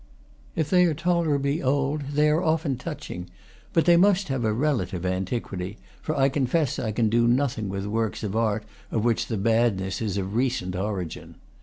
[0.55, 3.29] If they are tolerably old they are often touching;
[3.71, 7.69] but they must have a relative antiquity, for I confess I can do no thing
[7.69, 11.35] with works of art of which the badness is of receat origin.